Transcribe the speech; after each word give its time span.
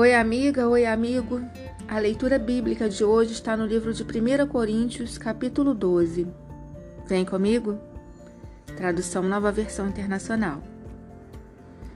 Oi, 0.00 0.14
amiga, 0.14 0.66
oi, 0.66 0.86
amigo. 0.86 1.42
A 1.86 1.98
leitura 1.98 2.38
bíblica 2.38 2.88
de 2.88 3.04
hoje 3.04 3.34
está 3.34 3.54
no 3.54 3.66
livro 3.66 3.92
de 3.92 4.02
1 4.02 4.46
Coríntios, 4.46 5.18
capítulo 5.18 5.74
12. 5.74 6.26
Vem 7.06 7.22
comigo? 7.22 7.78
Tradução 8.78 9.22
Nova 9.22 9.52
Versão 9.52 9.86
Internacional. 9.86 10.62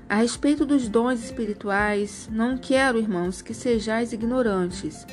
A 0.06 0.16
respeito 0.16 0.66
dos 0.66 0.86
dons 0.86 1.24
espirituais, 1.24 2.28
não 2.30 2.58
quero, 2.58 2.98
irmãos, 2.98 3.40
que 3.40 3.54
sejais 3.54 4.12
ignorantes. 4.12 5.06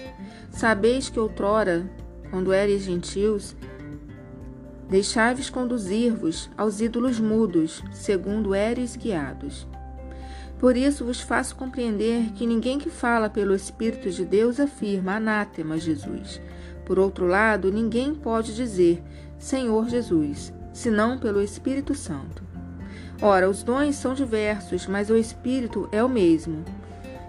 Sabeis 0.50 1.08
que 1.08 1.18
outrora, 1.18 1.90
quando 2.30 2.52
eres 2.52 2.82
gentios, 2.82 3.56
deixáveis 4.90 5.50
conduzir-vos 5.50 6.50
aos 6.58 6.82
ídolos 6.82 7.22
mudos, 7.22 7.82
segundo 7.94 8.54
eres 8.54 8.98
guiados. 8.98 9.66
Por 10.62 10.78
isso 10.78 11.04
vos 11.04 11.20
faço 11.20 11.56
compreender 11.56 12.34
que 12.36 12.46
ninguém 12.46 12.78
que 12.78 12.88
fala 12.88 13.28
pelo 13.28 13.56
Espírito 13.56 14.12
de 14.12 14.24
Deus 14.24 14.60
afirma 14.60 15.16
anátema 15.16 15.76
Jesus. 15.80 16.40
Por 16.86 17.00
outro 17.00 17.26
lado, 17.26 17.72
ninguém 17.72 18.14
pode 18.14 18.56
dizer 18.56 19.02
Senhor 19.40 19.90
Jesus, 19.90 20.54
senão 20.72 21.18
pelo 21.18 21.42
Espírito 21.42 21.96
Santo. 21.96 22.44
Ora, 23.20 23.50
os 23.50 23.64
dons 23.64 23.96
são 23.96 24.14
diversos, 24.14 24.86
mas 24.86 25.10
o 25.10 25.18
Espírito 25.18 25.90
é 25.92 26.04
o 26.04 26.08
mesmo. 26.08 26.64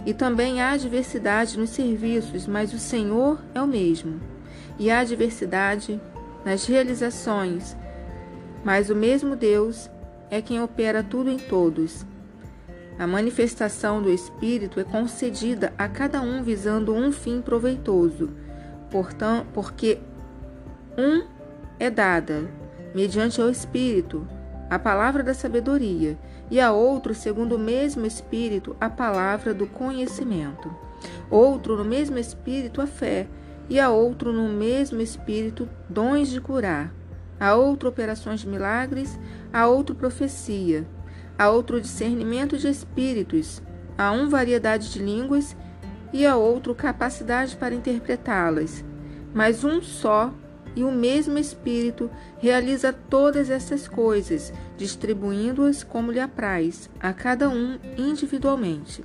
E 0.04 0.12
também 0.12 0.60
há 0.60 0.76
diversidade 0.76 1.58
nos 1.58 1.70
serviços, 1.70 2.46
mas 2.46 2.74
o 2.74 2.78
Senhor 2.78 3.40
é 3.54 3.62
o 3.62 3.66
mesmo. 3.66 4.20
E 4.78 4.90
há 4.90 5.02
diversidade 5.04 5.98
nas 6.44 6.66
realizações, 6.66 7.74
mas 8.62 8.90
o 8.90 8.94
mesmo 8.94 9.34
Deus 9.34 9.88
é 10.30 10.42
quem 10.42 10.62
opera 10.62 11.02
tudo 11.02 11.30
em 11.30 11.38
todos. 11.38 12.11
A 12.98 13.06
manifestação 13.06 14.02
do 14.02 14.10
Espírito 14.10 14.78
é 14.78 14.84
concedida 14.84 15.72
a 15.78 15.88
cada 15.88 16.20
um 16.20 16.42
visando 16.42 16.94
um 16.94 17.10
fim 17.10 17.40
proveitoso, 17.40 18.30
portanto, 18.90 19.46
porque 19.54 19.98
um 20.96 21.24
é 21.80 21.88
dada, 21.88 22.48
mediante 22.94 23.40
o 23.40 23.48
Espírito, 23.48 24.28
a 24.68 24.78
palavra 24.78 25.22
da 25.22 25.32
sabedoria, 25.32 26.18
e 26.50 26.60
a 26.60 26.70
outro, 26.70 27.14
segundo 27.14 27.56
o 27.56 27.58
mesmo 27.58 28.04
Espírito, 28.04 28.76
a 28.78 28.90
palavra 28.90 29.54
do 29.54 29.66
conhecimento. 29.66 30.70
Outro, 31.30 31.78
no 31.78 31.84
mesmo 31.84 32.18
Espírito, 32.18 32.82
a 32.82 32.86
fé, 32.86 33.26
e 33.70 33.80
a 33.80 33.88
outro, 33.88 34.32
no 34.32 34.48
mesmo 34.48 35.00
Espírito, 35.00 35.66
dons 35.88 36.28
de 36.28 36.40
curar. 36.40 36.92
A 37.40 37.54
outro, 37.54 37.88
operações 37.88 38.40
de 38.40 38.48
milagres, 38.48 39.18
a 39.50 39.66
outro, 39.66 39.94
profecia 39.94 40.86
a 41.42 41.50
outro 41.50 41.80
discernimento 41.80 42.56
de 42.56 42.68
espíritos, 42.68 43.60
a 43.98 44.12
um 44.12 44.28
variedade 44.28 44.92
de 44.92 45.00
línguas 45.00 45.56
e 46.12 46.24
a 46.24 46.36
outro 46.36 46.72
capacidade 46.72 47.56
para 47.56 47.74
interpretá-las. 47.74 48.84
Mas 49.34 49.64
um 49.64 49.82
só 49.82 50.32
e 50.76 50.84
o 50.84 50.92
mesmo 50.92 51.36
Espírito 51.38 52.08
realiza 52.38 52.92
todas 52.92 53.50
essas 53.50 53.88
coisas, 53.88 54.52
distribuindo-as 54.76 55.82
como 55.82 56.12
lhe 56.12 56.20
apraz, 56.20 56.88
a 57.00 57.12
cada 57.12 57.48
um 57.48 57.76
individualmente. 57.98 59.02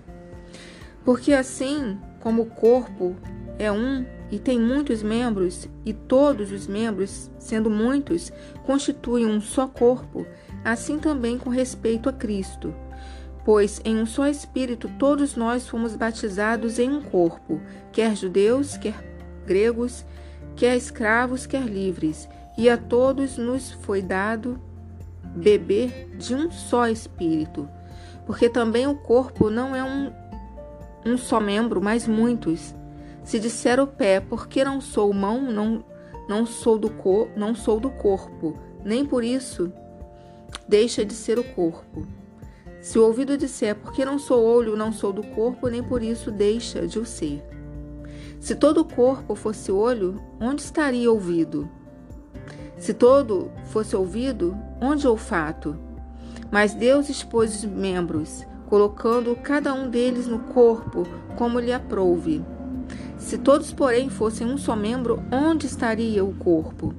Porque 1.03 1.33
assim 1.33 1.97
como 2.19 2.43
o 2.43 2.51
corpo 2.51 3.15
é 3.57 3.71
um 3.71 4.05
e 4.31 4.37
tem 4.37 4.59
muitos 4.59 5.01
membros, 5.01 5.69
e 5.85 5.93
todos 5.93 6.51
os 6.51 6.67
membros, 6.67 7.31
sendo 7.39 7.69
muitos, 7.69 8.31
constituem 8.65 9.25
um 9.25 9.39
só 9.39 9.67
corpo, 9.67 10.25
assim 10.63 10.99
também 10.99 11.37
com 11.37 11.49
respeito 11.49 12.09
a 12.09 12.13
Cristo. 12.13 12.73
Pois 13.45 13.79
em 13.85 13.97
um 13.97 14.05
só 14.05 14.27
Espírito 14.27 14.91
todos 14.99 15.35
nós 15.35 15.67
fomos 15.67 15.95
batizados 15.95 16.79
em 16.79 16.89
um 16.89 17.01
corpo, 17.01 17.61
quer 17.93 18.15
judeus, 18.15 18.75
quer 18.75 18.95
gregos, 19.45 20.05
quer 20.55 20.75
escravos, 20.75 21.45
quer 21.45 21.63
livres, 21.63 22.27
e 22.57 22.69
a 22.69 22.77
todos 22.77 23.37
nos 23.37 23.71
foi 23.71 24.01
dado 24.01 24.59
beber 25.23 26.09
de 26.17 26.35
um 26.35 26.51
só 26.51 26.89
Espírito. 26.89 27.69
Porque 28.25 28.49
também 28.49 28.85
o 28.87 28.95
corpo 28.95 29.49
não 29.49 29.73
é 29.73 29.81
um, 29.81 30.11
um 31.05 31.17
só 31.17 31.39
membro, 31.39 31.81
mas 31.81 32.05
muitos. 32.05 32.75
Se 33.27 33.41
disser 33.41 33.77
o 33.77 33.85
pé, 33.85 34.21
porque 34.21 34.63
não 34.63 34.79
sou 34.79 35.11
mão, 35.11 35.51
não, 35.51 35.83
não 36.29 36.45
sou 36.45 36.77
do 36.77 36.89
cor, 36.89 37.27
não 37.35 37.53
sou 37.53 37.77
do 37.77 37.89
corpo, 37.89 38.57
nem 38.85 39.05
por 39.05 39.21
isso 39.21 39.69
deixa 40.65 41.03
de 41.03 41.13
ser 41.13 41.37
o 41.37 41.43
corpo. 41.43 42.07
Se 42.79 42.97
o 42.97 43.03
ouvido 43.03 43.37
disser, 43.37 43.75
porque 43.75 44.05
não 44.05 44.17
sou 44.17 44.41
olho, 44.41 44.77
não 44.77 44.93
sou 44.93 45.11
do 45.11 45.23
corpo, 45.23 45.67
nem 45.67 45.83
por 45.83 46.01
isso 46.01 46.31
deixa 46.31 46.87
de 46.87 46.99
o 46.99 47.05
ser. 47.05 47.43
Se 48.39 48.55
todo 48.55 48.77
o 48.77 48.85
corpo 48.85 49.35
fosse 49.35 49.73
olho, 49.73 50.23
onde 50.39 50.61
estaria 50.61 51.11
ouvido? 51.11 51.69
Se 52.77 52.93
todo 52.93 53.51
fosse 53.65 53.93
ouvido, 53.93 54.57
onde 54.79 55.05
olfato? 55.05 55.77
Mas 56.49 56.73
Deus 56.73 57.09
expôs 57.09 57.57
os 57.57 57.65
membros, 57.65 58.45
colocando 58.69 59.35
cada 59.35 59.73
um 59.73 59.89
deles 59.89 60.27
no 60.27 60.39
corpo 60.39 61.03
como 61.35 61.59
lhe 61.59 61.73
aprouve. 61.73 62.41
Se 63.17 63.37
todos, 63.37 63.73
porém, 63.73 64.09
fossem 64.09 64.47
um 64.47 64.57
só 64.57 64.75
membro, 64.75 65.21
onde 65.31 65.65
estaria 65.65 66.23
o 66.23 66.33
corpo? 66.33 66.93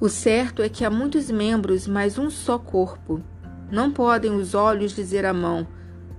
O 0.00 0.08
certo 0.08 0.62
é 0.62 0.68
que 0.68 0.84
há 0.84 0.90
muitos 0.90 1.30
membros, 1.30 1.86
mas 1.86 2.18
um 2.18 2.28
só 2.28 2.58
corpo. 2.58 3.22
Não 3.70 3.90
podem 3.90 4.32
os 4.32 4.54
olhos 4.54 4.94
dizer 4.94 5.24
à 5.24 5.32
mão: 5.32 5.66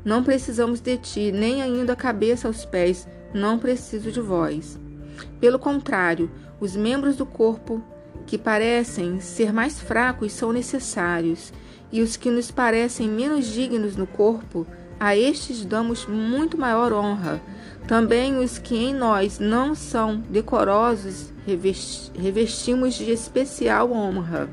Não 0.04 0.24
precisamos 0.24 0.80
de 0.80 0.98
ti, 0.98 1.32
nem 1.32 1.62
ainda 1.62 1.94
a 1.94 1.98
cabeça 1.98 2.48
aos 2.48 2.66
pés: 2.66 3.08
Não 3.34 3.60
preciso 3.60 4.12
de 4.12 4.20
vós. 4.20 4.80
Pelo 5.40 5.60
contrário, 5.60 6.32
os 6.60 6.76
membros 6.76 7.16
do 7.16 7.26
corpo 7.26 7.84
que 8.26 8.38
parecem 8.38 9.20
ser 9.20 9.54
mais 9.54 9.80
fracos 9.80 10.32
são 10.32 10.52
necessários, 10.52 11.54
e 11.92 12.02
os 12.02 12.18
que 12.18 12.32
nos 12.32 12.50
parecem 12.50 13.08
menos 13.08 13.46
dignos 13.46 13.96
no 13.96 14.08
corpo, 14.08 14.66
a 15.04 15.18
estes 15.18 15.66
damos 15.66 16.06
muito 16.06 16.58
maior 16.58 16.94
honra. 16.94 17.42
Também 17.86 18.38
os 18.38 18.58
que 18.58 18.74
em 18.74 18.94
nós 18.94 19.38
não 19.38 19.76
são 19.76 20.16
decorosos 20.30 21.34
revestimos 22.16 22.94
de 22.94 23.12
especial 23.12 23.92
honra. 23.92 24.50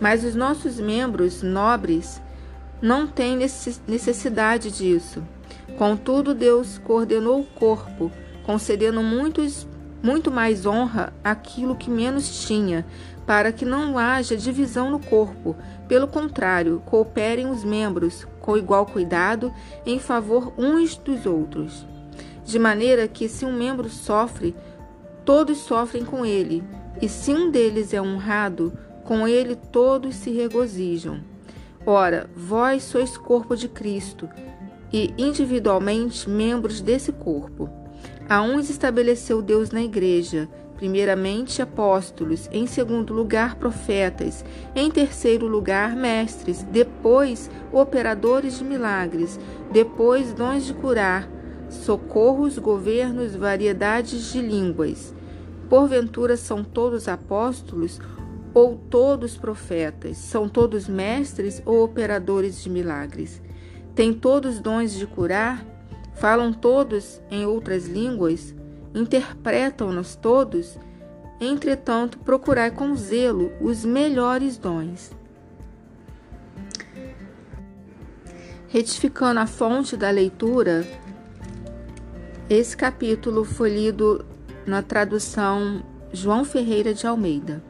Mas 0.00 0.22
os 0.22 0.36
nossos 0.36 0.78
membros 0.78 1.42
nobres 1.42 2.22
não 2.80 3.08
têm 3.08 3.36
necessidade 3.36 4.70
disso. 4.70 5.24
Contudo, 5.76 6.36
Deus 6.36 6.78
coordenou 6.78 7.40
o 7.40 7.44
corpo, 7.44 8.12
concedendo 8.44 9.02
muitos, 9.02 9.66
muito 10.00 10.30
mais 10.30 10.66
honra 10.66 11.12
àquilo 11.24 11.74
que 11.74 11.90
menos 11.90 12.46
tinha, 12.46 12.86
para 13.26 13.50
que 13.50 13.64
não 13.64 13.98
haja 13.98 14.36
divisão 14.36 14.88
no 14.88 15.00
corpo. 15.00 15.56
Pelo 15.88 16.06
contrário, 16.06 16.82
cooperem 16.84 17.48
os 17.50 17.64
membros 17.64 18.26
com 18.40 18.56
igual 18.56 18.84
cuidado 18.84 19.52
em 19.86 19.98
favor 19.98 20.52
uns 20.58 20.96
dos 20.96 21.24
outros. 21.24 21.86
De 22.44 22.58
maneira 22.58 23.08
que, 23.08 23.28
se 23.28 23.46
um 23.46 23.52
membro 23.52 23.88
sofre, 23.88 24.54
todos 25.24 25.58
sofrem 25.58 26.04
com 26.04 26.24
ele, 26.24 26.62
e 27.00 27.08
se 27.08 27.32
um 27.32 27.50
deles 27.50 27.94
é 27.94 28.00
honrado, 28.00 28.72
com 29.04 29.26
ele 29.26 29.56
todos 29.56 30.14
se 30.14 30.30
regozijam. 30.30 31.20
Ora, 31.86 32.28
vós 32.36 32.82
sois 32.82 33.16
corpo 33.16 33.56
de 33.56 33.68
Cristo, 33.68 34.28
e 34.92 35.14
individualmente 35.16 36.28
membros 36.28 36.80
desse 36.80 37.12
corpo. 37.12 37.68
A 38.28 38.42
uns 38.42 38.68
estabeleceu 38.68 39.40
Deus 39.40 39.70
na 39.70 39.80
igreja, 39.80 40.50
primeiramente 40.76 41.62
apóstolos, 41.62 42.46
em 42.52 42.66
segundo 42.66 43.14
lugar 43.14 43.54
profetas, 43.54 44.44
em 44.76 44.90
terceiro 44.90 45.46
lugar 45.46 45.96
mestres, 45.96 46.62
depois 46.62 47.50
operadores 47.72 48.58
de 48.58 48.64
milagres, 48.64 49.40
depois 49.72 50.34
dons 50.34 50.66
de 50.66 50.74
curar, 50.74 51.26
socorros, 51.70 52.58
governos, 52.58 53.34
variedades 53.34 54.30
de 54.30 54.42
línguas. 54.42 55.14
Porventura 55.70 56.36
são 56.36 56.62
todos 56.62 57.08
apóstolos 57.08 57.98
ou 58.52 58.76
todos 58.76 59.38
profetas? 59.38 60.18
São 60.18 60.50
todos 60.50 60.86
mestres 60.86 61.62
ou 61.64 61.82
operadores 61.82 62.62
de 62.62 62.68
milagres? 62.68 63.40
Têm 63.94 64.12
todos 64.12 64.60
dons 64.60 64.92
de 64.92 65.06
curar? 65.06 65.77
Falam 66.18 66.52
todos 66.52 67.20
em 67.30 67.46
outras 67.46 67.86
línguas? 67.86 68.54
Interpretam-nos 68.94 70.16
todos? 70.16 70.76
Entretanto, 71.40 72.18
procurai 72.18 72.70
com 72.72 72.96
zelo 72.96 73.52
os 73.60 73.84
melhores 73.84 74.58
dons. 74.58 75.12
Retificando 78.66 79.38
a 79.38 79.46
fonte 79.46 79.96
da 79.96 80.10
leitura, 80.10 80.84
esse 82.50 82.76
capítulo 82.76 83.44
foi 83.44 83.70
lido 83.70 84.26
na 84.66 84.82
tradução 84.82 85.82
João 86.12 86.44
Ferreira 86.44 86.92
de 86.92 87.06
Almeida. 87.06 87.62